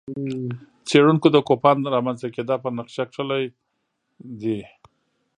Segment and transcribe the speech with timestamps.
[0.87, 3.43] څېړونکو د کوپان رامنځته کېدا پر نقشه کښلي
[4.41, 4.59] دي.